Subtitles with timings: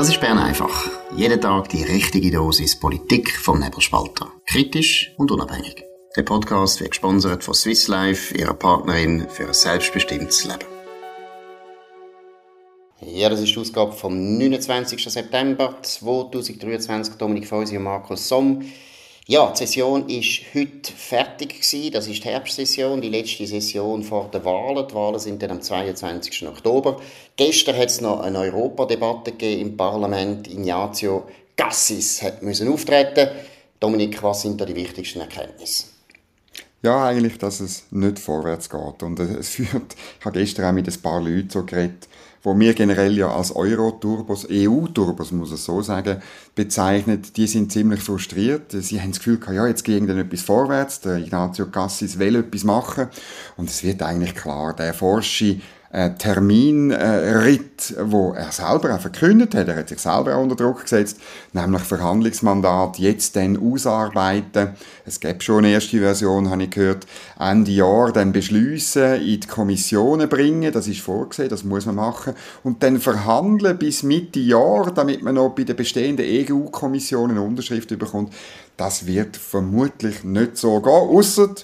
[0.00, 0.88] Das ist Bern einfach.
[1.14, 4.32] Jeden Tag die richtige Dosis Politik vom Nebelspalter.
[4.46, 5.84] Kritisch und unabhängig.
[6.16, 10.64] Der Podcast wird gesponsert von Swiss Life, ihrer Partnerin für ein selbstbestimmtes Leben.
[13.02, 15.04] Ja, das ist die Ausgabe vom 29.
[15.04, 17.16] September 2023.
[17.16, 18.64] Dominik Feusi und Markus Somm.
[19.30, 21.92] Ja, die Session ist heute fertig gewesen.
[21.92, 24.88] Das ist die Herbstsession, die letzte Session vor den Wahlen.
[24.88, 26.48] Die Wahlen sind dann am 22.
[26.48, 27.00] Oktober.
[27.36, 30.48] Gestern hat es noch eine Europadebatte im Parlament.
[30.48, 33.28] Ignazio Gassis hat müssen auftreten.
[33.78, 35.99] Dominik, was sind da die wichtigsten Erkenntnisse?
[36.82, 39.02] Ja, eigentlich, dass es nicht vorwärts geht.
[39.02, 42.08] Und es führt, ich habe gestern auch mit ein paar Leuten so geredet,
[42.42, 46.22] wo wir generell ja als Euro-Turbos, EU-Turbos, muss ich so sagen,
[46.54, 48.72] bezeichnet, die sind ziemlich frustriert.
[48.72, 52.64] Sie haben das Gefühl, ja, jetzt ging dann etwas vorwärts, der Ignazio Cassis will etwas
[52.64, 53.08] machen
[53.58, 55.60] und es wird eigentlich klar, der Forschi
[55.92, 60.54] äh, Terminritt, äh, wo er selber auch verkündet hat, er hat sich selber auch unter
[60.54, 61.18] Druck gesetzt,
[61.52, 64.70] nämlich Verhandlungsmandat jetzt dann ausarbeiten.
[65.04, 67.06] Es gibt schon eine erste Version, habe ich gehört,
[67.38, 72.34] Ende Jahr dann beschließen, in die Kommissionen bringen, das ist vorgesehen, das muss man machen,
[72.62, 77.88] und dann verhandeln bis Mitte Jahr, damit man noch bei den bestehenden EU-Kommissionen eine Unterschrift
[77.98, 78.32] bekommt.
[78.76, 81.54] Das wird vermutlich nicht so gehen, ausser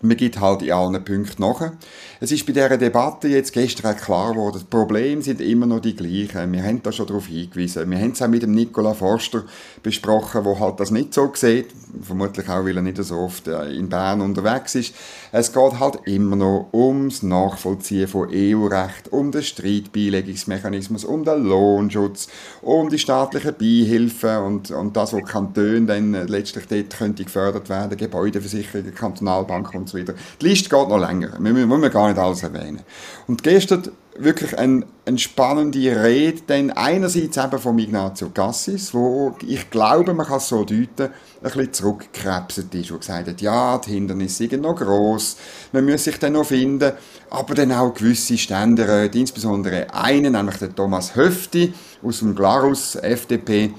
[0.00, 1.72] man gibt halt in allen Punkten nach.
[2.20, 5.96] Es ist bei dieser Debatte jetzt gestern klar geworden, die Probleme sind immer noch die
[5.96, 6.52] gleichen.
[6.52, 7.90] Wir haben da schon darauf hingewiesen.
[7.90, 9.44] Wir haben es auch mit dem Nicola Forster
[9.82, 11.68] besprochen, der halt das nicht so sieht.
[12.00, 14.94] Vermutlich auch, weil er nicht so oft äh, in Bern unterwegs ist.
[15.32, 22.28] Es geht halt immer noch ums Nachvollziehen von EU-Recht, um den Streitbeilegungsmechanismus, um den Lohnschutz,
[22.62, 27.96] um die staatlichen Beihilfen und, und das, was Kantone dann letztlich dort könnte gefördert werden,
[27.96, 30.14] Gebäudeversicherungen, Kantonalbank und so weiter.
[30.40, 31.32] Die Liste geht noch länger.
[31.38, 32.80] Wir müssen gar nicht alles erwähnen.
[33.26, 39.70] Und gestern wirklich eine, eine spannende Rede, denn einerseits eben von Ignazio Cassis, wo ich
[39.70, 41.10] glaube, man kann es so deuten, ein
[41.42, 45.36] bisschen zurückgekrebset ist, wo gesagt hat, ja, die Hindernisse sind noch gross,
[45.72, 46.92] man muss sich dann noch finden,
[47.30, 53.72] aber dann auch gewisse Ständeräte, insbesondere einen, nämlich der Thomas Höfti aus dem Glarus FDP,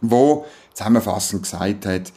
[0.00, 2.12] wo zusammenfassend gesagt hat,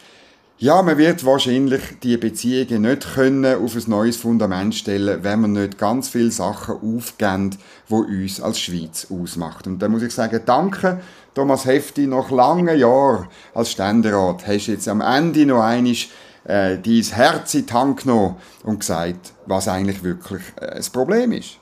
[0.62, 5.54] ja, man wird wahrscheinlich die Beziehungen nicht können auf ein neues Fundament stellen, wenn man
[5.54, 7.58] nicht ganz viele Sachen aufgeben,
[7.88, 9.66] wo uns als Schweiz ausmacht.
[9.66, 11.02] Und da muss ich sagen, danke,
[11.34, 15.96] Thomas Hefti, nach langen Jahren als Ständerat hast du jetzt am Ende noch einmal
[16.44, 21.32] äh, dein Herz in die Hand genommen und gesagt, was eigentlich wirklich äh, das Problem
[21.32, 21.58] ist.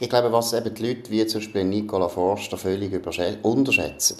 [0.00, 2.90] Ich glaube, was eben die Leute wie zum Beispiel Nicola Forster völlig
[3.42, 4.16] unterschätzen,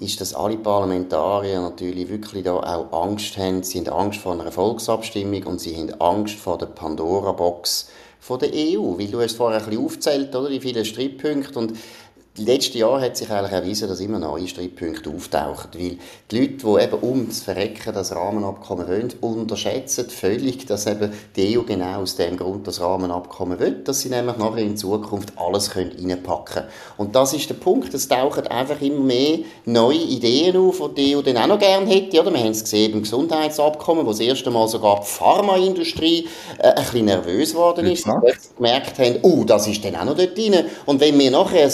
[0.00, 3.62] ist, dass alle Parlamentarier natürlich wirklich da auch Angst haben.
[3.62, 8.50] Sie haben Angst vor einer Volksabstimmung und sie haben Angst vor der Pandora-Box von der
[8.52, 8.98] EU.
[8.98, 11.74] Weil du hast vorher ein bisschen aufgezählt, oder, die vielen Streitpunkte und
[12.40, 15.98] die letzten Jahre hat sich eigentlich erwiesen, dass immer neue Streitpunkte auftauchen, weil
[16.30, 21.58] die Leute, die eben um das Verrecken das Rahmenabkommen wollen, unterschätzen völlig, dass eben die
[21.58, 25.70] EU genau aus dem Grund das Rahmenabkommen will, dass sie nämlich nachher in Zukunft alles
[25.70, 26.68] können reinpacken können.
[26.96, 31.16] Und das ist der Punkt, es tauchen einfach immer mehr neue Ideen auf, die die
[31.16, 32.22] EU dann auch noch gerne hätte.
[32.22, 32.32] Oder?
[32.32, 36.26] Wir haben es gesehen beim Gesundheitsabkommen, wo das erste Mal sogar die Pharmaindustrie
[36.58, 40.04] äh, ein bisschen nervös geworden ist, weil sie gemerkt haben, oh, das ist dann auch
[40.04, 40.54] noch dort drin.
[40.86, 41.70] Und wenn wir nachher ein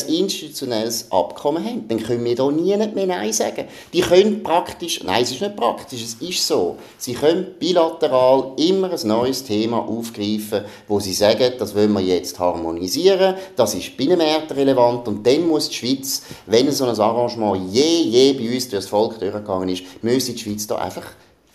[0.57, 3.67] institutionelles Abkommen haben, dann können wir da nie mehr Nein sagen.
[3.93, 8.91] Die können praktisch, nein, es ist nicht praktisch, es ist so, sie können bilateral immer
[8.91, 15.07] ein neues Thema aufgreifen, wo sie sagen, das wollen wir jetzt harmonisieren, das ist binnenmarktrelevant
[15.09, 18.87] und dann muss die Schweiz, wenn so ein Arrangement je, je bei uns durch das
[18.87, 21.05] Volk durchgegangen ist, müsste die Schweiz da einfach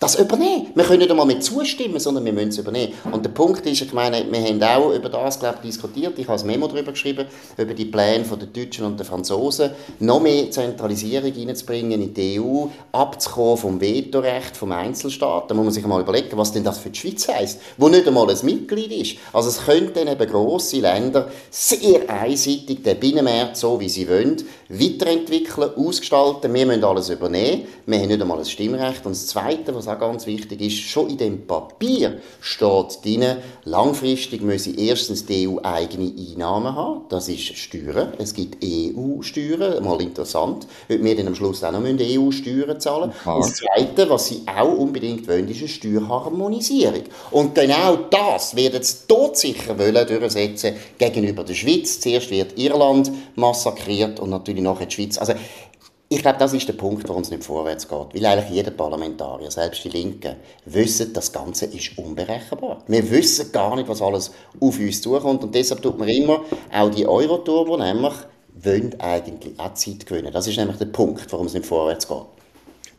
[0.02, 0.66] das übernehmen.
[0.74, 2.92] Wir können nicht einmal mit zustimmen, sondern wir müssen es übernehmen.
[3.12, 6.18] Und der Punkt ist, ich meine, wir haben auch über das, glaube ich, diskutiert.
[6.18, 7.26] Ich habe ein Memo darüber geschrieben,
[7.56, 9.70] über die Pläne der Deutschen und der Franzosen,
[10.00, 15.48] noch mehr Zentralisierung reinzubringen in die EU, abzukommen vom Vetorecht vom Einzelstaat.
[15.48, 18.06] Da muss man sich mal überlegen, was denn das für die Schweiz heisst, wo nicht
[18.06, 19.18] einmal ein Mitglied ist.
[19.32, 25.70] Also es könnten eben grosse Länder sehr einseitig den Binnenmarkt, so wie sie wollen, weiterentwickeln,
[25.76, 26.52] ausgestalten.
[26.52, 27.66] Wir müssen alles übernehmen.
[27.86, 29.06] Wir haben nicht einmal ein Stimmrecht.
[29.06, 34.42] Und das Zweite, was auch ganz wichtig ist, schon in dem Papier steht drin, langfristig
[34.42, 40.66] müsse erstens die EU eigene Einnahmen haben, das ist Steuern, es gibt EU-Steuern, mal interessant,
[40.88, 43.28] ob wir dann am Schluss auch noch EU-Steuern zahlen müssen.
[43.28, 43.40] Okay.
[43.40, 47.02] Das Zweite, was sie auch unbedingt wollen, ist eine Steuerharmonisierung.
[47.30, 52.00] Und genau das wird sie todsicher wollen durchsetzen gegenüber der Schweiz.
[52.00, 55.18] Zuerst wird Irland massakriert und natürlich nachher die Schweiz.
[55.18, 55.34] Also
[56.14, 58.14] ich glaube, das ist der Punkt, warum es nicht vorwärts geht.
[58.14, 60.36] Weil eigentlich jeder Parlamentarier, selbst die Linken,
[60.66, 62.82] wissen, das Ganze ist unberechenbar.
[62.86, 64.30] Wir wissen gar nicht, was alles
[64.60, 65.42] auf uns zukommt.
[65.42, 66.42] Und deshalb tut man immer
[66.72, 68.12] auch die Euro-Turbo, nämlich
[68.54, 70.32] wollen eigentlich auch Zeit gewinnen.
[70.32, 72.41] Das ist nämlich der Punkt, warum es nicht vorwärts geht.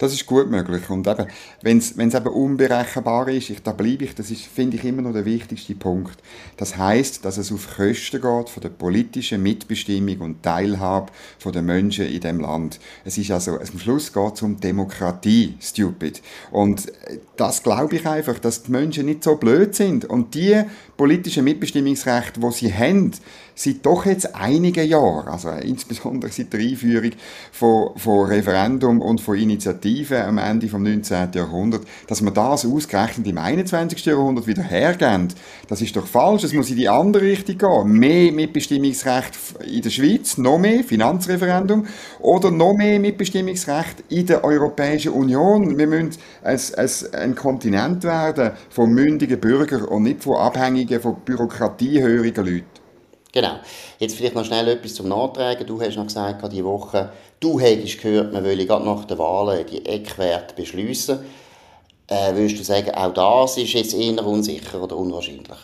[0.03, 0.89] Das ist gut möglich.
[0.89, 1.27] Und eben,
[1.61, 5.13] wenn es eben unberechenbar ist, ich, da bleibe ich, das ist, finde ich, immer noch
[5.13, 6.17] der wichtigste Punkt.
[6.57, 11.13] Das heißt, dass es auf Kosten geht von der politischen Mitbestimmung und Teilhabe
[11.45, 12.81] der Menschen in dem Land.
[13.05, 16.21] Es ist also, am Schluss geht es um Demokratie, stupid.
[16.51, 16.91] Und
[17.37, 20.03] das glaube ich einfach, dass die Menschen nicht so blöd sind.
[20.03, 20.63] Und die
[20.97, 23.11] politischen Mitbestimmungsrechte, die sie haben,
[23.55, 27.11] seit doch jetzt einigen Jahren, also insbesondere seit der Einführung
[27.51, 31.31] von, von Referendum und von Initiativen am Ende des 19.
[31.33, 34.05] Jahrhunderts, dass man das ausgerechnet im 21.
[34.05, 35.29] Jahrhundert wieder hergeben,
[35.67, 36.43] das ist doch falsch.
[36.43, 37.93] Es muss in die andere Richtung gehen.
[37.93, 39.33] Mehr Mitbestimmungsrecht
[39.65, 41.85] in der Schweiz, noch mehr Finanzreferendum
[42.19, 45.77] oder noch mehr Mitbestimmungsrecht in der Europäischen Union.
[45.77, 46.11] Wir müssen
[46.43, 46.59] ein,
[47.13, 52.72] ein Kontinent werden von mündigen Bürgern und nicht von abhängigen, von bürokratiehörigen Leuten.
[53.33, 53.55] Genau.
[53.97, 55.65] Jetzt vielleicht noch schnell etwas zum Nachtragen.
[55.65, 59.65] Du hast noch gesagt, diese Woche, du hättest gehört, man wolle gerade nach den Wahlen
[59.65, 61.19] die Eckwerte beschließen.
[62.07, 65.57] Äh, würdest du sagen, auch das ist jetzt eher unsicher oder unwahrscheinlich?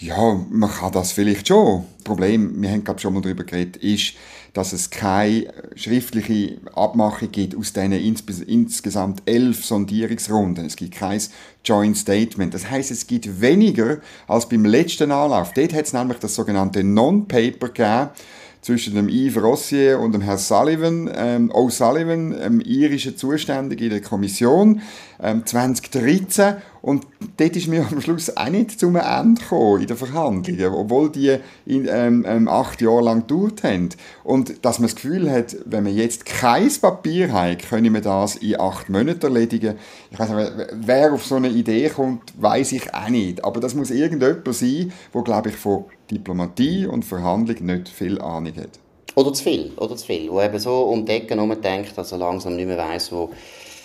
[0.00, 1.84] Ja, man kann das vielleicht schon.
[1.98, 4.14] Das Problem, wir haben gerade schon mal darüber geredet, ist,
[4.54, 10.64] dass es keine schriftliche Abmachung gibt aus diesen ins insgesamt elf Sondierungsrunden.
[10.64, 11.20] Es gibt kein
[11.66, 12.54] Joint Statement.
[12.54, 15.52] Das heißt, es gibt weniger als beim letzten Anlauf.
[15.52, 18.08] Dort hat es nämlich das sogenannte Non-Paper gegeben,
[18.62, 24.02] zwischen dem Yves Rossier und dem Herrn Sullivan, ähm, O'Sullivan, ähm, irische Zuständige in der
[24.02, 24.82] Kommission,
[25.22, 26.56] ähm, 2013.
[26.82, 27.06] Und
[27.36, 31.36] dort ist mir am Schluss auch nicht zum Ende gekommen in den Verhandlungen, obwohl die
[31.66, 33.90] in, ähm, ähm, acht Jahre lang gedauert haben.
[34.24, 38.36] Und dass man das Gefühl hat, wenn man jetzt kein Papier hat, können wir das
[38.36, 39.76] in acht Monaten erledigen.
[40.10, 43.44] Ich weiß nicht, wer auf so eine Idee kommt, weiß ich auch nicht.
[43.44, 48.56] Aber das muss irgendjemand sein, der, glaube ich, von Diplomatie und Verhandlung nicht viel Ahnung
[48.56, 48.78] hat.
[49.16, 50.30] Oder zu viel, oder zu viel.
[50.30, 53.30] Wo eben so um die Ecke denkt, dass er langsam nicht mehr weiss, wo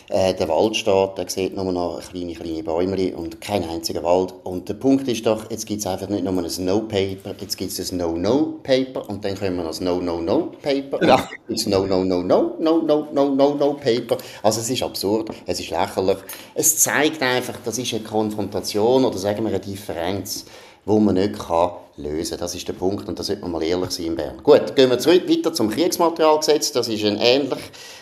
[0.10, 4.34] äh, der Wald steht, der sieht nur noch kleine, kleine Bäume und kein einziger Wald.
[4.44, 7.72] Und der Punkt ist doch, jetzt gibt es einfach nicht nur ein No-Paper, jetzt gibt
[7.72, 11.28] es ein No-No-Paper und dann kommen wir noch ein No-No-No-Paper ja.
[11.48, 14.18] und No-No-No-No-No-No-No-No-No-Paper.
[14.44, 16.18] Also es ist absurd, es ist lächerlich.
[16.54, 20.46] Es zeigt einfach, das ist eine Konfrontation oder sagen wir eine Differenz
[20.86, 22.38] wo man nicht kann lösen.
[22.38, 24.44] Das ist der Punkt und da sollte man mal ehrlich sein in Bern.
[24.44, 26.71] Gut, gehen wir zurück weiter zum Kriegsmaterialgesetz.
[26.71, 27.59] Das ist ein ähnlich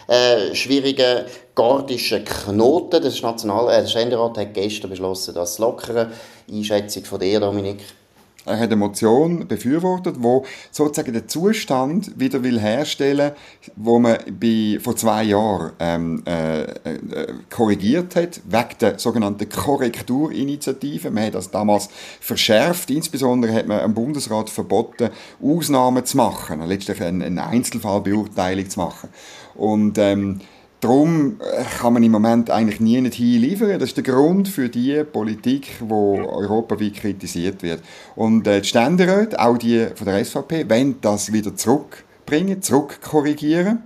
[0.07, 1.25] äh, schwieriger
[1.55, 3.01] gardischer Knoten.
[3.01, 6.11] Das National äh, der Ständerat hat gestern beschlossen, das zu lockern.
[6.51, 7.81] Einschätzung von dir, Dominik?
[8.45, 13.31] Er hat eine Motion befürwortet, wo sozusagen den Zustand wieder will herstellen,
[13.75, 21.09] wo man bei, vor zwei Jahren ähm, äh, äh, korrigiert hat, wegen der sogenannten Korrekturinitiative.
[21.09, 21.87] Man hat das damals
[22.19, 22.91] verschärft.
[22.91, 25.09] Insbesondere hat man am Bundesrat verboten,
[25.41, 29.09] Ausnahmen zu machen, letztlich eine Einzelfallbeurteilung zu machen.
[29.55, 30.41] Und ähm,
[30.83, 33.79] Darum äh, kann man im Moment eigentlich nie nicht hinliefern.
[33.79, 37.81] Das ist der Grund für die Politik, die europaweit kritisiert wird.
[38.17, 43.83] Und äh, die Ständeräte, auch die von der SVP, wollen das wieder zurückbringen, zurückkorrigieren.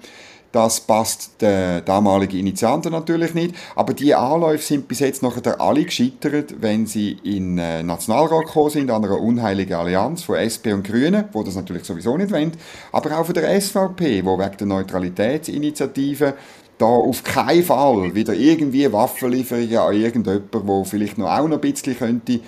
[0.51, 3.53] Das passt den damaligen Initianten natürlich nicht.
[3.75, 8.71] Aber die Anläufe sind bis jetzt noch alle gescheitert, wenn sie in äh, Nationalrat gekommen
[8.71, 12.53] sind, an einer unheiligen Allianz von SP und Grünen, wo das natürlich sowieso nicht wollen,
[12.91, 16.33] aber auch von der SVP, wo wegen der Neutralitätsinitiative
[16.77, 21.61] da auf keinen Fall wieder irgendwie Waffenlieferungen an irgendjemanden, der vielleicht noch auch noch ein
[21.61, 22.39] bisschen könnte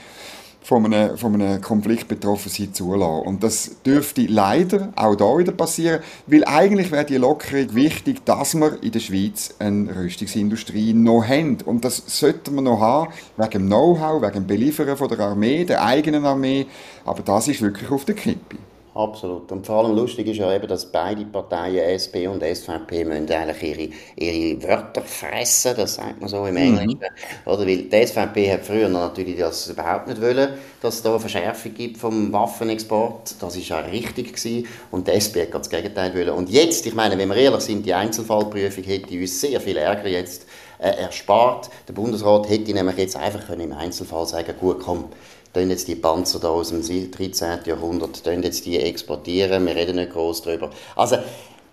[0.69, 3.25] von einem, von einem Konflikt betroffen sein, zulassen.
[3.25, 8.53] Und das dürfte leider auch da wieder passieren, weil eigentlich wäre die Lockerung wichtig, dass
[8.53, 11.57] wir in der Schweiz eine Rüstungsindustrie noch haben.
[11.65, 15.65] Und das sollten wir noch haben, wegen dem Know-how, wegen dem Beliefern von der Armee,
[15.65, 16.67] der eigenen Armee.
[17.03, 18.57] Aber das ist wirklich auf der Kippe.
[18.95, 19.51] Absolut.
[19.51, 23.63] Und vor allem lustig ist ja eben, dass beide Parteien, SP und SVP, müssen eigentlich
[23.63, 26.99] ihre, ihre Wörter fressen, das sagt man so im Englischen.
[26.99, 27.51] Mhm.
[27.51, 30.49] Oder, weil die SVP hat früher natürlich das überhaupt nicht wollen,
[30.81, 33.35] dass es da eine Verschärfung gibt vom Waffenexport.
[33.39, 34.67] Das war ja richtig gewesen.
[34.89, 36.29] Und die SP hat das Gegenteil wollen.
[36.31, 40.09] Und jetzt, ich meine, wenn wir ehrlich sind, die Einzelfallprüfung hätte uns sehr viel Ärger
[40.09, 40.47] jetzt
[40.79, 41.69] äh, erspart.
[41.87, 45.05] Der Bundesrat hätte nämlich jetzt einfach im Einzelfall sagen gut, komm,
[45.53, 47.59] tun jetzt die Panzer da aus dem 13.
[47.65, 50.69] Jahrhundert, tun jetzt die exportieren, wir reden nicht groß darüber.
[50.95, 51.17] Also,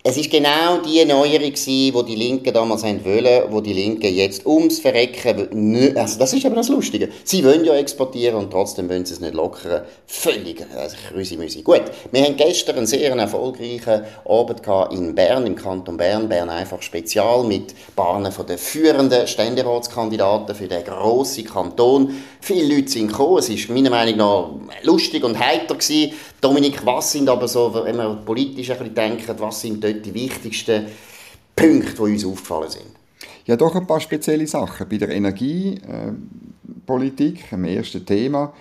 [0.09, 4.79] es ist genau die Neuerung die die Linken damals wollen, wo die Linken jetzt ums
[4.79, 7.09] Verrecken, also das ist eben das Lustige.
[7.25, 9.83] Sie wollen ja exportieren und trotzdem wollen sie es nicht lockern.
[10.07, 11.63] Völlig, also Krüsi-Müsi.
[11.63, 11.83] Gut,
[12.13, 17.43] wir haben gestern einen sehr erfolgreichen Abend in Bern, im Kanton Bern, Bern einfach spezial,
[17.43, 22.15] mit Bahnen von den führenden Ständeratskandidaten für den grossen Kanton.
[22.41, 24.51] Viele Leute sind gekommen, es war meiner Meinung nach
[24.85, 26.13] lustig und heiter gewesen.
[26.41, 30.15] Dominik, was sind aber so, wenn man politisch ein bisschen denkt, was sind dort die
[30.15, 30.87] wichtigsten
[31.55, 32.87] Punkte, die uns aufgefallen sind?
[33.47, 34.89] Ja, doch ein paar spezielle Sachen.
[34.89, 38.53] Bei der Energiepolitik, äh, dem ersten Thema,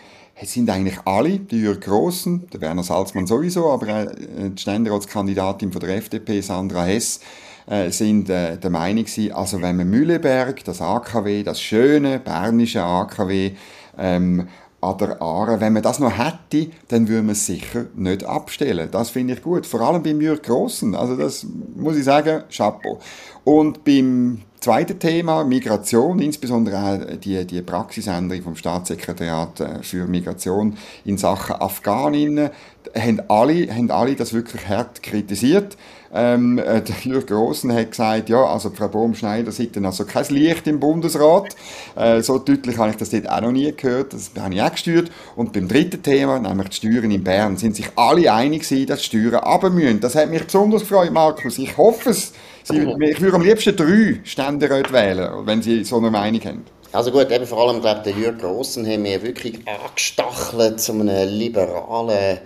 [0.43, 5.81] sind eigentlich alle, die Jürg Grossen, der Werner Salzmann sowieso, aber äh, die Ständeratskandidatin von
[5.81, 7.21] der FDP, Sandra Hess,
[7.67, 12.83] äh, sind äh, der Meinung gewesen, also wenn man Mühleberg, das AKW, das schöne bernische
[12.83, 13.53] AKW,
[13.97, 14.49] ähm,
[14.81, 15.59] an der Aare.
[15.59, 18.89] Wenn man das noch hätte, dann würde man es sicher nicht abstellen.
[18.91, 19.65] Das finde ich gut.
[19.65, 20.95] Vor allem beim Jürg Grossen.
[20.95, 22.99] Also das muss ich sagen, Chapeau.
[23.43, 30.75] Und beim zweiten Thema, Migration, insbesondere auch die, die Praxisänderung vom Staatssekretariat äh, für Migration
[31.05, 32.49] in Sachen Afghaninnen,
[32.95, 35.77] haben alle, haben alle das wirklich hart kritisiert.
[36.15, 40.25] Ähm, äh, der Jürg Grossen hat gesagt, ja, also Frau Baumschneider sei dann also kein
[40.29, 41.55] Licht im Bundesrat.
[41.95, 44.13] Äh, so deutlich habe ich das dort auch noch nie gehört.
[44.13, 45.11] Das habe ich auch gesteuert.
[45.35, 49.01] Und beim dritten Thema, nämlich die Steuern in Bern, sind sich alle einig gewesen, dass
[49.01, 49.99] die Steuern runter müssen.
[49.99, 51.57] Das hat mich besonders gefreut, Markus.
[51.57, 52.31] Ich hoffe es.
[52.63, 56.65] Sie, ich würde am liebsten drei Ständeräte wählen, wenn Sie so eine Meinung haben.
[56.91, 61.27] Also gut, eben vor allem, glaube der Jürg Grossen haben wir wirklich angestachelt zu einem
[61.27, 62.39] liberalen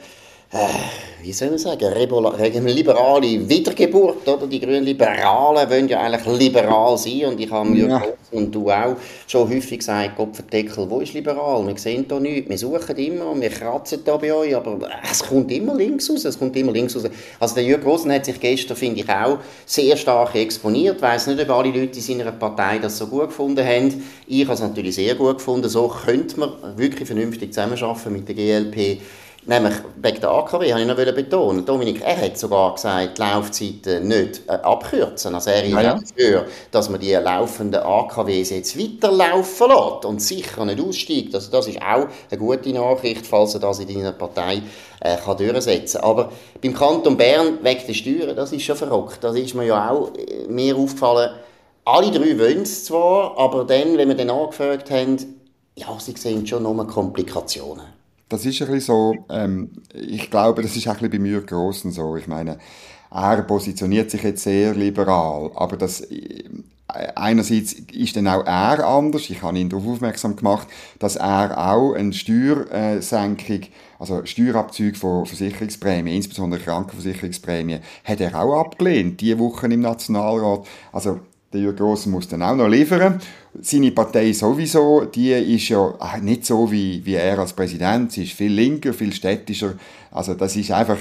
[0.52, 0.68] äh,
[1.22, 4.28] wie soll man sagen, liberale Wiedergeburt.
[4.28, 4.48] Oder?
[4.48, 7.26] Die grünen Liberalen wollen ja eigentlich liberal sein.
[7.26, 8.04] Und ich habe mir ja.
[8.32, 8.96] und du auch
[9.28, 11.68] schon häufig gesagt, Kopfendeckel, wo ist liberal?
[11.68, 12.50] Wir sehen da nichts.
[12.50, 14.80] Wir suchen immer, wir kratzen da bei euch, aber
[15.12, 16.26] es kommt immer links raus.
[16.26, 17.04] Es kommt immer links raus.
[17.40, 20.96] Also der Jürgen Rosen hat sich gestern, finde ich, auch sehr stark exponiert.
[20.96, 24.04] Ich weiss nicht, ob alle Leute in seiner Partei das so gut gefunden haben.
[24.26, 25.70] Ich habe es natürlich sehr gut gefunden.
[25.70, 29.00] So könnte man wirklich vernünftig zusammenarbeiten mit der GLP
[29.46, 31.66] Nämlich wegen der AKW habe ich noch betonen.
[31.66, 35.34] Dominik, er hat sogar gesagt, die Laufzeiten nicht äh, abkürzen.
[35.34, 35.94] Also er ist ja, ja.
[35.94, 41.34] dafür, dass man die laufenden AKWs jetzt weiterlaufen lässt und sicher nicht aussteigt.
[41.34, 44.62] Also das ist auch eine gute Nachricht, falls er das in deiner Partei
[45.00, 46.10] äh, kann durchsetzen kann.
[46.10, 46.32] Aber
[46.62, 49.20] beim Kanton Bern wegen der Steuern, das ist schon verrückt.
[49.22, 51.32] Das ist mir ja auch äh, mir aufgefallen.
[51.86, 55.18] Alle drei wollen es zwar, aber dann, wenn wir dann angefragt haben,
[55.76, 57.99] ja, sie sehen schon noch Komplikationen
[58.30, 61.42] das ist ein bisschen so, ähm, ich glaube, das ist auch ein bisschen bei mir
[61.42, 62.16] Grossen so.
[62.16, 62.60] Ich meine,
[63.12, 66.44] er positioniert sich jetzt sehr liberal, aber das, äh,
[67.16, 69.30] einerseits ist dann auch er anders.
[69.30, 70.68] Ich habe ihn darauf aufmerksam gemacht,
[71.00, 73.62] dass er auch eine Steuersenkung,
[74.00, 80.68] also Steuerabzug von Versicherungsprämien, insbesondere Krankenversicherungsprämien, hat er auch abgelehnt, diese Woche im Nationalrat.
[80.92, 81.20] Also
[81.52, 83.20] der Jürgen Grossen muss dann auch noch liefern.
[83.60, 88.12] Seine Partei sowieso, die ist ja nicht so wie, wie er als Präsident.
[88.12, 89.74] Sie ist viel linker, viel städtischer.
[90.12, 90.98] Also das ist einfach,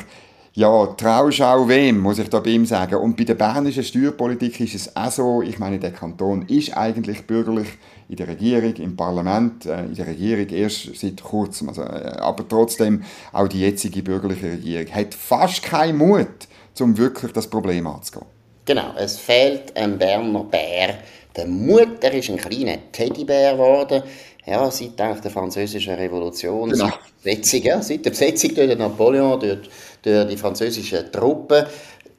[0.54, 2.96] ja, Trauschau wem, muss ich da bei ihm sagen.
[2.96, 7.26] Und bei der bernischen Steuerpolitik ist es auch so, ich meine, der Kanton ist eigentlich
[7.26, 7.68] bürgerlich
[8.08, 11.68] in der Regierung, im Parlament, äh, in der Regierung erst seit kurzem.
[11.68, 13.02] Also, äh, aber trotzdem,
[13.32, 16.48] auch die jetzige bürgerliche Regierung hat fast keinen Mut,
[16.80, 18.37] um wirklich das Problem anzugehen.
[18.68, 20.98] Genau, es fehlt ein Berner Bär.
[21.34, 24.02] Der Mut, der ist ein kleiner Teddybär geworden.
[24.44, 26.84] Ja, seit der französischen Revolution, genau.
[26.84, 26.92] seit,
[27.24, 29.70] der Besetzung, ja, seit der Besetzung durch Napoleon, durch,
[30.02, 31.64] durch die französischen Truppen,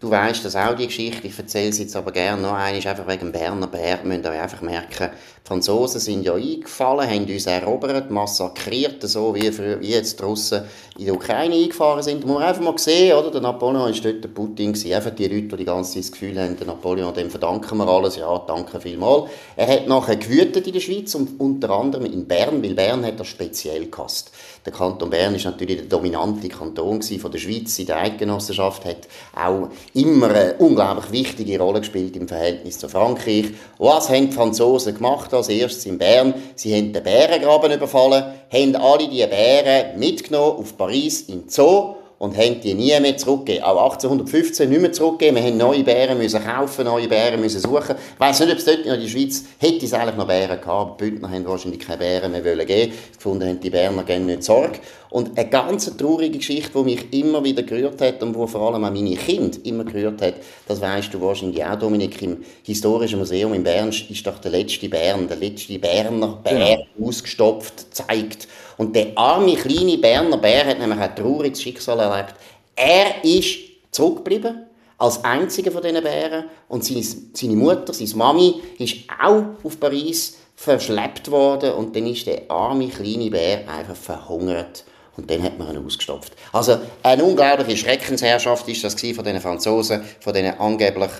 [0.01, 1.27] Du weißt das auch, die Geschichte.
[1.27, 3.99] Ich erzähle es jetzt aber gerne noch einmal, einfach wegen dem Berner Bär.
[4.05, 9.51] Müsst ihr einfach merken, die Franzosen sind ja eingefallen, haben uns erobert, massakriert, so wie,
[9.51, 10.63] für, wie jetzt die Russen
[10.97, 12.25] in die Ukraine eingefahren sind.
[12.25, 13.29] Man muss einfach mal sehen, oder?
[13.29, 14.71] Der Napoleon war dort der Putin.
[14.71, 14.93] Gewesen.
[14.93, 17.87] Einfach die Leute, die die ganze Zeit das Gefühl haben, der Napoleon, dem verdanken wir
[17.89, 18.15] alles.
[18.15, 19.29] Ja, danke vielmals.
[19.57, 23.19] Er hat nachher gewütet in der Schweiz und unter anderem in Bern, weil Bern hat
[23.19, 24.31] das speziell gehasst.
[24.65, 29.07] Der Kanton Bern ist natürlich der dominante Kanton von der Schweiz in der Eidgenossenschaft, hat
[29.35, 33.45] auch immer eine unglaublich wichtige Rolle gespielt im Verhältnis zu Frankreich.
[33.77, 36.33] Was haben die Franzosen gemacht als erstes in Bern?
[36.55, 42.37] Sie haben den Bärengraben überfallen, haben alle diese Bären mitgenommen auf Paris in Zoo und
[42.37, 43.63] haben die nie mehr zurückgegeben.
[43.63, 45.37] Auch 1815 nicht mehr zurückgegeben.
[45.37, 47.95] Wir haben neue Bären müssen kaufen, neue Bären müssen suchen.
[48.13, 50.99] Ich weiss nicht, ob es dort in der Schweiz hätte es eigentlich noch Bären gehabt.
[50.99, 52.93] Die Bündner haben wahrscheinlich keine Bären mehr wollen geben.
[53.15, 54.79] Gefunden haben die Berner gerne nicht Sorge.
[55.11, 58.83] Und eine ganz traurige Geschichte, die mich immer wieder gerührt hat und wo vor allem
[58.83, 60.35] auch meine Kinder immer gerührt hat,
[60.67, 64.87] das weißt du wahrscheinlich auch, Dominik, im Historischen Museum in Bern ist doch der letzte
[64.87, 66.77] Bern, der letzte Berner Bär ja.
[67.03, 68.47] ausgestopft, zeigt.
[68.77, 72.35] Und der arme, kleine Berner Bär hat nämlich ein trauriges Schicksal erlebt.
[72.75, 73.57] Er ist
[73.89, 74.65] zurückgeblieben,
[74.99, 76.45] als einziger von diesen Bären.
[76.67, 82.27] Und seine, seine Mutter, seine Mami, ist auch auf Paris verschleppt worden und dann ist
[82.27, 84.83] der arme kleine Bär einfach verhungert
[85.17, 86.33] und dann hat man ihn ausgestopft.
[86.51, 91.11] Also eine unglaubliche Schreckensherrschaft ist das von den Franzosen, von diesen angeblich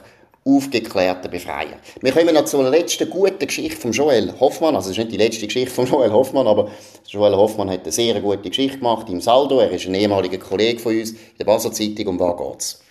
[0.45, 1.77] aufgeklärten Befreier.
[2.01, 4.75] Wir kommen noch zur letzten guten Geschichte von Joel Hoffmann.
[4.75, 6.69] Also es ist nicht die letzte Geschichte von Joel Hoffmann, aber
[7.07, 9.59] Joel Hoffmann hat eine sehr gute Geschichte gemacht im Saldo.
[9.59, 12.07] Er ist ein ehemaliger Kollege von uns in der Basel Zeitung.
[12.07, 12.81] Um was geht's?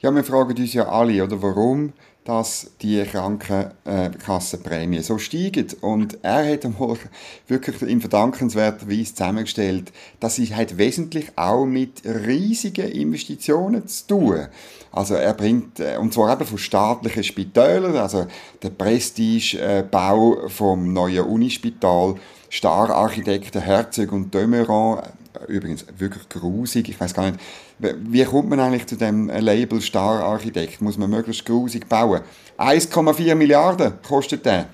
[0.00, 1.92] Ja, wir fragen uns ja alle, oder warum
[2.24, 5.68] dass die Krankenkassenprämie so steigen.
[5.80, 6.98] Und er hat einmal
[7.46, 14.46] wirklich in verdankenswerter Weise zusammengestellt, dass es halt wesentlich auch mit riesigen Investitionen zu tun.
[14.92, 18.26] Also er bringt, äh, und zwar eben von staatlichen Spitälern, also
[18.62, 22.16] der Prestigebau vom neuen Unispital,
[22.50, 25.00] Star-Architekten Herzog und Demeron,
[25.46, 27.38] übrigens wirklich grusig, ich weiß gar nicht,
[27.78, 30.80] wie kommt man eigentlich zu dem Label Star-Architekt?
[30.80, 32.20] Muss man möglichst grusig bauen?
[32.58, 34.66] 1,4 Milliarden kostet der.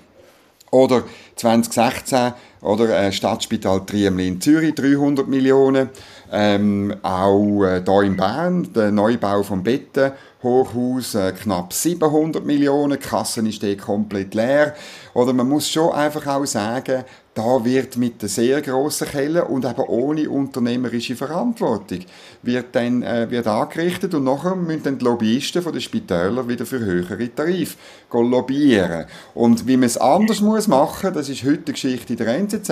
[0.71, 1.05] Oder
[1.37, 5.91] 2016 oder äh, Stadtspital Triemli in Zürich 300 Millionen.
[6.33, 12.99] Ähm, auch äh, hier in Bern der Neubau vom Betten Hochhaus äh, knapp 700 Millionen.
[12.99, 14.75] Die Kassen ist eh komplett leer.
[15.15, 17.05] Oder man muss schon einfach auch sagen,
[17.35, 22.01] da wird mit der sehr grossen Kelle und eben ohne unternehmerische Verantwortung
[22.43, 26.65] wird dann äh, wird angerichtet und nachher müssen dann die Lobbyisten von den Spitälern wieder
[26.65, 27.77] für höhere Tarife
[28.13, 29.07] lobbyieren.
[29.35, 32.71] Und wie man es anders muss machen, das ist heute die Geschichte der NZZ,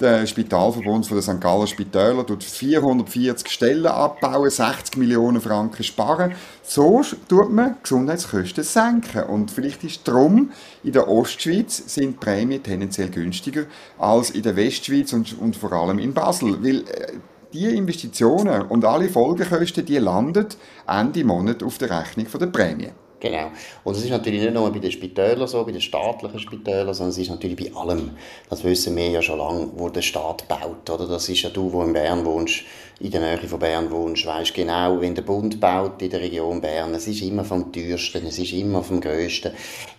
[0.00, 1.40] der Spitalverbund von der St.
[1.40, 6.34] Galler Spitäler tut 440 Stellen abbauen, 60 Millionen Franken sparen.
[6.62, 9.22] So tut man Gesundheitskosten senken.
[9.24, 10.50] Und vielleicht ist darum,
[10.84, 13.64] in der Ostschweiz sind Prämien tendenziell günstiger
[13.98, 16.62] als in der Westschweiz und, und vor allem in Basel.
[16.62, 17.12] Weil äh,
[17.52, 20.48] die Investitionen und alle Folgekosten, die landen
[20.86, 22.90] Ende Monat auf der Rechnung der Prämie.
[23.18, 23.50] Genau.
[23.84, 27.10] Und es ist natürlich nicht nur bei den Spitälern so, bei den staatlichen Spitälern, sondern
[27.10, 28.10] es ist natürlich bei allem.
[28.50, 30.88] Das wissen wir ja schon lange, wo der Staat baut.
[30.90, 31.06] Oder?
[31.06, 32.64] Das ist ja du, wo in Bern wohnst,
[32.98, 36.60] in der Nähe von Bern wohnst, weißt genau, wenn der Bund baut in der Region
[36.62, 39.52] Bern, es ist immer vom teuersten, es ist immer vom grössten.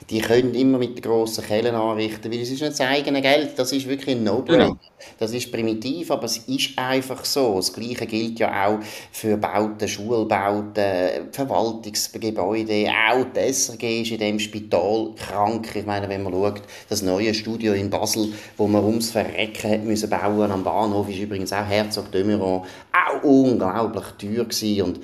[0.10, 3.51] Die können immer mit den grossen Kellen anrichten, weil es ist nicht das eigene Geld,
[3.58, 4.66] das ist wirklich ein No-Brainer.
[4.66, 4.77] Genau.
[5.20, 7.58] Das ist primitiv, aber es ist einfach so.
[7.58, 8.80] Das Gleiche gilt ja auch
[9.12, 15.75] für Bauten, Schulbauten, Verwaltungsgebäude, auch die SRG ist in dem Spital krank.
[15.75, 20.10] Ich meine, wenn man schaut, das neue Studio in Basel, wo man ums Verrecken müssen
[20.10, 22.64] bauen am Bahnhof, ist übrigens auch Herzog de Meuron
[23.05, 24.81] auch unglaublich teuer gewesen.
[24.83, 25.00] und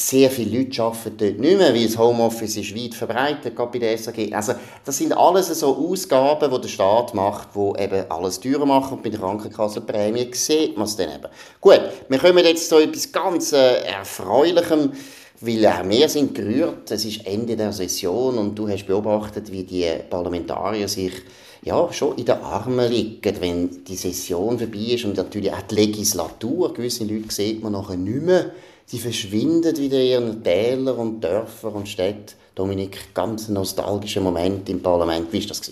[0.00, 3.78] sehr viele Leute arbeiten dort nicht mehr, weil das Homeoffice ist weit verbreitet, gerade bei
[3.78, 4.32] der SAG.
[4.32, 8.94] Also das sind alles so Ausgaben, die der Staat macht, die eben alles teurer machen
[8.94, 11.28] und bei der Krankenkassenprämie sieht man es dann eben.
[11.60, 14.92] Gut, wir kommen jetzt zu etwas ganz äh, Erfreulichem,
[15.40, 19.64] weil auch wir sind gerührt, es ist Ende der Session und du hast beobachtet, wie
[19.64, 21.12] die Parlamentarier sich
[21.62, 25.74] ja, schon in den Armen liegen, wenn die Session vorbei ist und natürlich auch die
[25.74, 26.72] Legislatur.
[26.72, 28.50] Gewisse Leute sieht man nachher nicht mehr.
[28.86, 32.34] Sie verschwinden wieder in ihren Tälern und Dörfern und Städten.
[32.54, 35.32] Dominik, ganz nostalgischer Moment im Parlament.
[35.32, 35.70] Wie war das?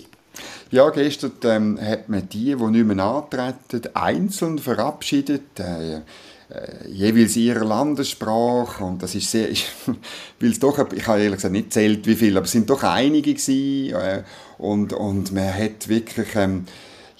[0.71, 5.59] Ja, gestern ähm, hat man die, die nicht mehr antreten, einzeln verabschiedet.
[5.59, 6.03] Äh,
[6.51, 9.49] äh, jeweils ihrer Landessprache und das ist sehr,
[10.41, 12.83] weil es doch, ich habe ehrlich gesagt nicht zählt wie viel, aber es sind doch
[12.83, 14.23] einige gewesen, äh,
[14.59, 16.67] und, und man hat wirklich, ähm,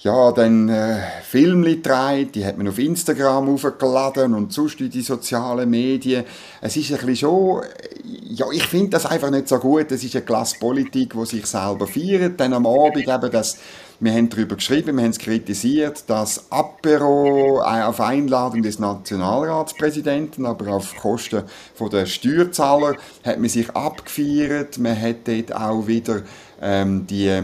[0.01, 5.69] ja, dann äh, Filme die hat man auf Instagram aufgeladen und sonst in die sozialen
[5.69, 6.23] Medien.
[6.61, 7.63] Es ist ein bisschen schon,
[8.05, 9.91] ja, ich finde das einfach nicht so gut.
[9.91, 12.39] Es ist eine Klasse Politik, die sich selber feiert.
[12.39, 13.57] Dann am Abend eben das
[13.99, 20.45] wir haben darüber geschrieben, wir haben es kritisiert, dass Apero äh, auf Einladung des Nationalratspräsidenten,
[20.45, 21.43] aber auf Kosten
[21.91, 24.77] der Steuerzahler, hat man sich abgefeiert.
[24.77, 26.21] Man hat dort auch wieder
[26.61, 27.43] ähm, die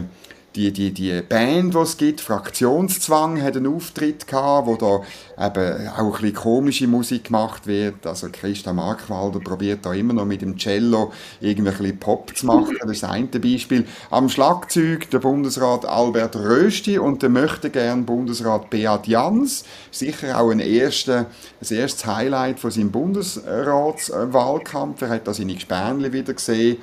[0.55, 5.01] die, die, die Band, die es gibt, Fraktionszwang, hat einen Auftritt gehabt, wo da
[5.45, 8.07] eben auch ein bisschen komische Musik gemacht wird.
[8.07, 12.45] Also Christa Markwalder probiert da immer noch mit dem Cello irgendwie ein bisschen Pop zu
[12.45, 12.77] machen.
[12.79, 13.85] Das ist eine Beispiel.
[14.09, 19.65] Am Schlagzeug der Bundesrat Albert Rösti und der möchte gern Bundesrat Beat Jans.
[19.91, 21.25] Sicher auch ein, erster,
[21.61, 25.01] ein erstes Highlight von seinem Bundesratswahlkampf.
[25.01, 26.77] Er hat da seine Gespänli wieder gesehen.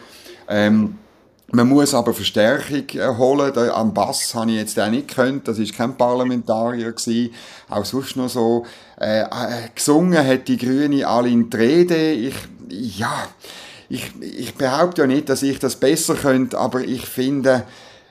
[0.48, 0.98] Ähm,
[1.52, 2.86] man muss aber Verstärkung
[3.18, 3.56] holen.
[3.70, 5.46] Am Bass habe ich jetzt auch nicht gekannt.
[5.46, 7.34] Das ist kein Parlamentarier gewesen.
[7.68, 8.64] Auch sonst noch so.
[8.98, 12.12] Äh, äh, gesungen hat die Grüne alle in die Rede.
[12.12, 12.34] Ich,
[12.68, 13.26] ja,
[13.88, 17.64] ich, ich behaupte ja nicht, dass ich das besser könnte, aber ich finde,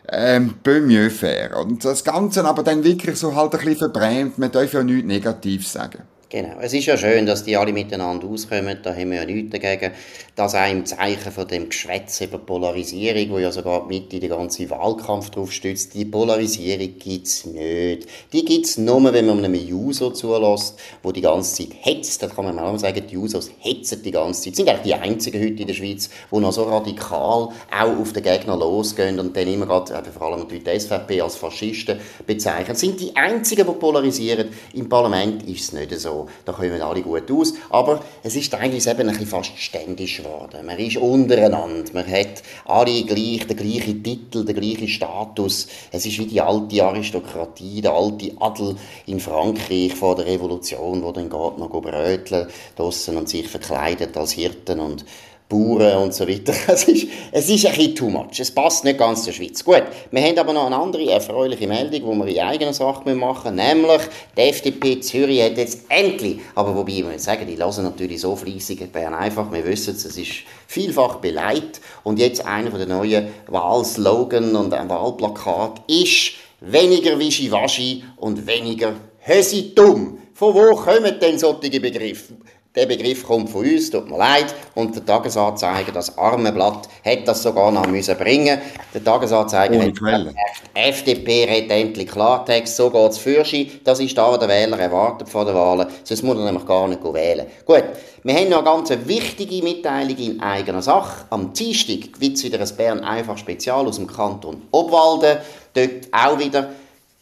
[0.08, 1.58] ähm, peu mieux faire.
[1.58, 4.38] Und das Ganze aber dann wirklich so halt ein bisschen verbrämt.
[4.38, 6.04] Man darf ja nichts Negatives sagen.
[6.32, 6.62] Genau.
[6.62, 9.92] Es ist ja schön, dass die alle miteinander auskommen, da haben wir ja nichts dagegen.
[10.34, 14.30] Das auch im Zeichen von dem Geschwätz über Polarisierung, wo ja sogar die Mitte den
[14.30, 15.94] ganzen Wahlkampf drauf stützt.
[15.94, 18.08] Die Polarisierung gibt es nicht.
[18.32, 22.24] Die gibt es nur, wenn man einem User zulässt, wo die ganze Zeit hetzt.
[22.24, 24.56] Da kann man auch sagen, die Users hetzen die ganze Zeit.
[24.56, 28.14] Sie sind eigentlich die einzigen heute in der Schweiz, die noch so radikal auch auf
[28.14, 32.68] den Gegner losgehen und dann immer gerade, vor allem die SVP als Faschisten bezeichnen.
[32.70, 34.48] Das sind die einzigen, die polarisieren.
[34.74, 37.54] Im Parlament ist es nicht so da kommen alle gut aus.
[37.70, 40.66] Aber es ist eigentlich eben ein bisschen fast ständig geworden.
[40.66, 45.68] Man ist untereinander, man hat alle gleich, den gleichen Titel, den gleichen Status.
[45.92, 51.12] Es ist wie die alte Aristokratie, der alte Adel in Frankreich vor der Revolution, wo
[51.12, 55.06] dann geht noch bröteln und sich verkleidet als Hirten und
[55.52, 56.54] Bauern und so weiter.
[56.68, 58.40] Es ist, es ist ein bisschen too much.
[58.40, 59.64] Es passt nicht ganz zur Schweiz.
[59.64, 63.56] Gut, wir haben aber noch eine andere erfreuliche Meldung, die wir in eigener Sache machen
[63.56, 63.56] müssen.
[63.56, 64.02] Nämlich,
[64.38, 68.36] die FDP Zürich hat jetzt endlich, aber wobei, ich muss sagen, die hören natürlich so
[68.36, 70.32] fleissig Bern einfach, wir wissen es, es ist
[70.68, 71.82] vielfach beleidigt.
[72.04, 80.20] Und jetzt einer der neuen Wahlslogan und ein Wahlplakat ist weniger Wischiwaschi und weniger Hösitum.
[80.34, 82.36] Von wo kommen denn solche Begriffe?
[82.74, 84.56] Der Begriff kommt von uns, tut mir leid.
[84.76, 88.62] Und der Tagesanzeiger, das arme Blatt, hat das sogar noch müssen bringen.
[88.94, 90.36] Der Tagesanzeiger Ohne hat gesagt,
[90.74, 93.82] FDP redet endlich Klartext, so geht es für sie.
[93.84, 95.86] Das ist da, was der Wähler erwartet vor den Wahlen.
[96.06, 97.48] Sonst muss er nämlich gar nicht wählen.
[97.66, 97.84] Gut,
[98.24, 101.26] wir haben noch eine ganz wichtige Mitteilung in eigener Sache.
[101.30, 105.40] Am Dienstag gibt es wieder ein Bern einfach Spezial aus dem Kanton Obwalden.
[105.74, 106.70] Dort auch wieder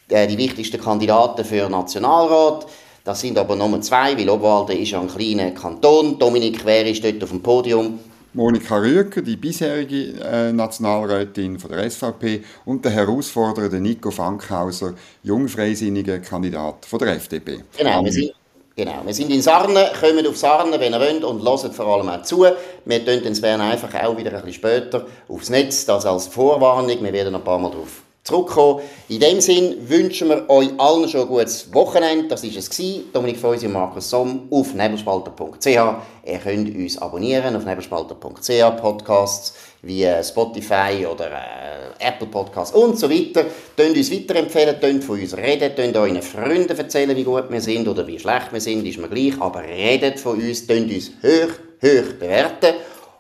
[0.10, 2.68] äh, die wichtigsten Kandidaten für den Nationalrat.
[3.04, 6.20] Das sind aber nur zwei, weil Obwalden ist ein kleiner Kanton.
[6.20, 8.00] Dominik Quer ist dort auf dem Podium.
[8.34, 16.20] Monika Rüecker, die bisherige äh, Nationalrätin von der SVP und der herausfordernde Nico Fankhauser, jungfreisinniger
[16.20, 17.64] Kandidat von der FDP.
[17.76, 18.32] Genau, wir sind,
[18.76, 22.10] genau, wir sind in Sarnen, kommen auf Sarnen, wenn ihr wollt, und hören vor allem
[22.10, 22.46] auch zu.
[22.86, 27.02] Wir tun den Bern einfach auch wieder ein bisschen später aufs Netz, das als Vorwarnung.
[27.02, 28.82] Wir werden ein paar Mal darauf zurückkommen.
[29.10, 32.28] In dem Sinn wünschen wir euch allen schon ein gutes Wochenende.
[32.28, 32.70] Das war es.
[33.12, 35.66] Dominik Feusi und Markus Somm auf nebelspalter.ch.
[35.66, 43.00] Ihr könnt uns abonnieren auf nebelspalter.ch, Podcasts wie äh, Spotify oder äh, Apple Podcasts und
[43.00, 43.46] so weiter.
[43.76, 47.88] Tönt uns weiterempfehlen, tönt von uns reden, tönt euren Freunden erzählen, wie gut wir sind
[47.88, 49.40] oder wie schlecht wir sind, ist mir gleich.
[49.40, 52.76] Aber redet von uns, tönt uns hoch, hoch bewerten.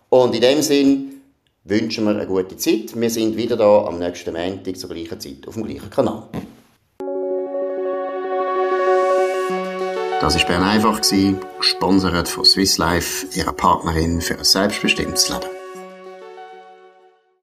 [0.09, 1.18] Und in dem Sinn
[1.63, 2.99] wünschen wir eine gute Zeit.
[2.99, 6.27] Wir sind wieder da am nächsten Montag zur gleichen Zeit auf dem gleichen Kanal.
[10.21, 10.99] Das war Bern einfach,
[11.57, 15.58] gesponsert von Swiss Life, ihrer Partnerin für ein selbstbestimmtes Leben.